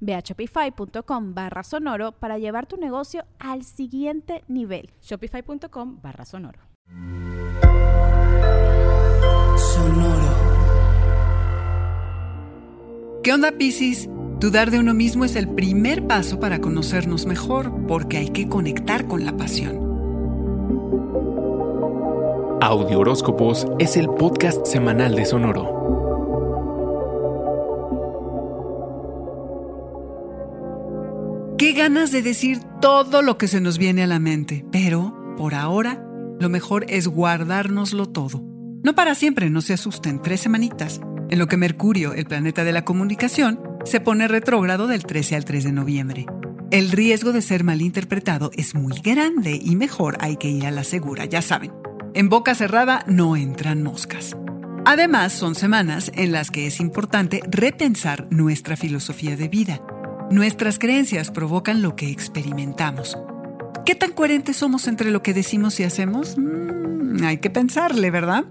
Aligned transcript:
Ve 0.00 0.14
a 0.14 0.20
shopify.com 0.20 1.34
barra 1.34 1.62
sonoro 1.62 2.12
para 2.12 2.38
llevar 2.38 2.66
tu 2.66 2.76
negocio 2.76 3.24
al 3.38 3.64
siguiente 3.64 4.44
nivel. 4.48 4.90
Shopify.com 5.02 6.00
barra 6.02 6.24
sonoro. 6.24 6.60
Sonoro. 9.56 10.48
¿Qué 13.22 13.32
onda, 13.32 13.52
Piscis? 13.52 14.08
Dudar 14.40 14.70
de 14.70 14.78
uno 14.78 14.94
mismo 14.94 15.24
es 15.24 15.34
el 15.34 15.48
primer 15.48 16.06
paso 16.06 16.38
para 16.38 16.60
conocernos 16.60 17.26
mejor, 17.26 17.72
porque 17.88 18.18
hay 18.18 18.28
que 18.30 18.48
conectar 18.48 19.08
con 19.08 19.24
la 19.24 19.36
pasión. 19.36 19.88
Audio 22.60 23.00
Horóscopos 23.00 23.66
es 23.78 23.96
el 23.96 24.08
podcast 24.08 24.64
semanal 24.66 25.14
de 25.14 25.24
Sonoro. 25.24 25.97
Qué 31.58 31.72
ganas 31.72 32.12
de 32.12 32.22
decir 32.22 32.60
todo 32.80 33.20
lo 33.20 33.36
que 33.36 33.48
se 33.48 33.60
nos 33.60 33.78
viene 33.78 34.04
a 34.04 34.06
la 34.06 34.20
mente, 34.20 34.64
pero 34.70 35.34
por 35.36 35.56
ahora 35.56 36.00
lo 36.38 36.48
mejor 36.48 36.86
es 36.88 37.08
guardárnoslo 37.08 38.06
todo. 38.06 38.40
No 38.84 38.94
para 38.94 39.16
siempre, 39.16 39.50
no 39.50 39.60
se 39.60 39.72
asusten, 39.72 40.22
tres 40.22 40.42
semanitas, 40.42 41.00
en 41.28 41.40
lo 41.40 41.48
que 41.48 41.56
Mercurio, 41.56 42.14
el 42.14 42.26
planeta 42.26 42.62
de 42.62 42.70
la 42.70 42.84
comunicación, 42.84 43.60
se 43.84 43.98
pone 43.98 44.28
retrógrado 44.28 44.86
del 44.86 45.04
13 45.04 45.34
al 45.34 45.44
3 45.44 45.64
de 45.64 45.72
noviembre. 45.72 46.26
El 46.70 46.92
riesgo 46.92 47.32
de 47.32 47.42
ser 47.42 47.64
malinterpretado 47.64 48.52
es 48.54 48.76
muy 48.76 48.96
grande 49.00 49.58
y 49.60 49.74
mejor 49.74 50.16
hay 50.20 50.36
que 50.36 50.48
ir 50.48 50.64
a 50.64 50.70
la 50.70 50.84
segura, 50.84 51.24
ya 51.24 51.42
saben. 51.42 51.72
En 52.14 52.28
boca 52.28 52.54
cerrada 52.54 53.02
no 53.08 53.34
entran 53.34 53.82
moscas. 53.82 54.36
Además, 54.84 55.32
son 55.32 55.56
semanas 55.56 56.12
en 56.14 56.30
las 56.30 56.52
que 56.52 56.68
es 56.68 56.78
importante 56.78 57.40
repensar 57.50 58.28
nuestra 58.30 58.76
filosofía 58.76 59.36
de 59.36 59.48
vida 59.48 59.82
Nuestras 60.30 60.78
creencias 60.78 61.30
provocan 61.30 61.80
lo 61.80 61.96
que 61.96 62.10
experimentamos. 62.10 63.16
¿Qué 63.86 63.94
tan 63.94 64.12
coherentes 64.12 64.58
somos 64.58 64.86
entre 64.86 65.10
lo 65.10 65.22
que 65.22 65.32
decimos 65.32 65.80
y 65.80 65.84
hacemos? 65.84 66.36
Mm, 66.36 67.24
hay 67.24 67.38
que 67.38 67.48
pensarle, 67.48 68.10
¿verdad? 68.10 68.44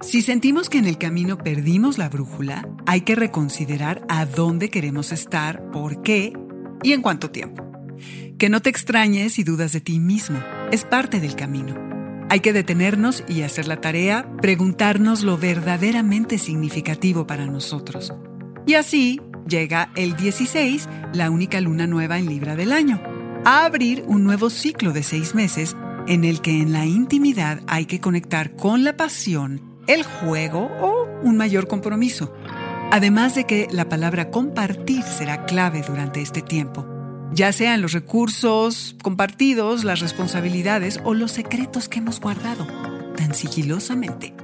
Si 0.00 0.22
sentimos 0.22 0.70
que 0.70 0.78
en 0.78 0.86
el 0.86 0.96
camino 0.96 1.36
perdimos 1.36 1.98
la 1.98 2.08
brújula, 2.08 2.66
hay 2.86 3.02
que 3.02 3.14
reconsiderar 3.14 4.02
a 4.08 4.24
dónde 4.24 4.70
queremos 4.70 5.12
estar, 5.12 5.70
por 5.70 6.02
qué 6.02 6.32
y 6.82 6.92
en 6.92 7.02
cuánto 7.02 7.30
tiempo. 7.30 7.62
Que 8.38 8.48
no 8.48 8.62
te 8.62 8.70
extrañes 8.70 9.38
y 9.38 9.44
dudas 9.44 9.72
de 9.72 9.82
ti 9.82 10.00
mismo, 10.00 10.42
es 10.70 10.84
parte 10.84 11.20
del 11.20 11.36
camino. 11.36 11.74
Hay 12.30 12.40
que 12.40 12.54
detenernos 12.54 13.22
y 13.28 13.42
hacer 13.42 13.68
la 13.68 13.82
tarea, 13.82 14.34
preguntarnos 14.40 15.24
lo 15.24 15.36
verdaderamente 15.36 16.38
significativo 16.38 17.26
para 17.26 17.44
nosotros. 17.44 18.14
Y 18.66 18.74
así 18.74 19.20
Llega 19.46 19.90
el 19.96 20.16
16, 20.16 20.88
la 21.12 21.30
única 21.30 21.60
luna 21.60 21.86
nueva 21.86 22.18
en 22.18 22.26
Libra 22.26 22.56
del 22.56 22.72
año, 22.72 23.00
a 23.44 23.64
abrir 23.64 24.04
un 24.06 24.24
nuevo 24.24 24.50
ciclo 24.50 24.92
de 24.92 25.02
seis 25.02 25.34
meses 25.34 25.76
en 26.06 26.24
el 26.24 26.40
que 26.40 26.60
en 26.60 26.72
la 26.72 26.86
intimidad 26.86 27.60
hay 27.66 27.86
que 27.86 28.00
conectar 28.00 28.54
con 28.56 28.84
la 28.84 28.96
pasión, 28.96 29.60
el 29.86 30.04
juego 30.04 30.70
o 30.80 31.08
un 31.22 31.36
mayor 31.36 31.66
compromiso. 31.68 32.32
Además 32.90 33.34
de 33.34 33.44
que 33.44 33.68
la 33.70 33.88
palabra 33.88 34.30
compartir 34.30 35.02
será 35.02 35.44
clave 35.44 35.82
durante 35.86 36.20
este 36.20 36.42
tiempo, 36.42 36.86
ya 37.32 37.52
sean 37.52 37.80
los 37.80 37.92
recursos 37.92 38.94
compartidos, 39.02 39.84
las 39.84 40.00
responsabilidades 40.00 41.00
o 41.02 41.14
los 41.14 41.32
secretos 41.32 41.88
que 41.88 41.98
hemos 41.98 42.20
guardado 42.20 42.66
tan 43.16 43.34
sigilosamente. 43.34 44.34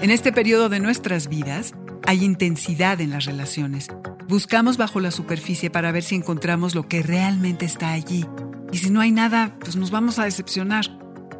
En 0.00 0.10
este 0.10 0.32
periodo 0.32 0.68
de 0.68 0.80
nuestras 0.80 1.28
vidas 1.28 1.74
hay 2.04 2.24
intensidad 2.24 3.00
en 3.00 3.10
las 3.10 3.26
relaciones 3.26 3.88
Buscamos 4.28 4.78
bajo 4.78 5.00
la 5.00 5.10
superficie 5.10 5.70
para 5.70 5.92
ver 5.92 6.02
si 6.02 6.14
encontramos 6.14 6.74
lo 6.74 6.88
que 6.88 7.02
realmente 7.02 7.66
está 7.66 7.92
allí. 7.92 8.24
Y 8.72 8.78
si 8.78 8.90
no 8.90 9.00
hay 9.00 9.12
nada, 9.12 9.56
pues 9.60 9.76
nos 9.76 9.90
vamos 9.90 10.18
a 10.18 10.24
decepcionar. 10.24 10.86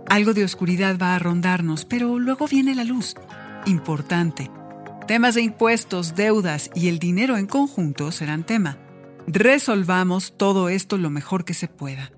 Algo 0.08 0.34
de 0.34 0.44
oscuridad 0.44 0.98
va 1.00 1.14
a 1.14 1.18
rondarnos, 1.18 1.84
pero 1.86 2.18
luego 2.18 2.46
viene 2.46 2.74
la 2.74 2.84
luz. 2.84 3.14
Importante. 3.66 4.50
Temas 5.06 5.34
de 5.34 5.42
impuestos, 5.42 6.14
deudas 6.14 6.70
y 6.74 6.88
el 6.88 6.98
dinero 6.98 7.36
en 7.36 7.46
conjunto 7.46 8.12
serán 8.12 8.44
tema. 8.44 8.78
Resolvamos 9.26 10.34
todo 10.36 10.68
esto 10.68 10.98
lo 10.98 11.08
mejor 11.08 11.44
que 11.44 11.54
se 11.54 11.68
pueda. 11.68 12.12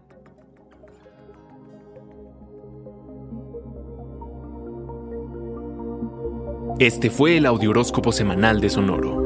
Este 6.79 7.09
fue 7.09 7.39
el 7.39 7.47
Audioróscopo 7.47 8.13
Semanal 8.13 8.61
de 8.61 8.69
Sonoro. 8.69 9.26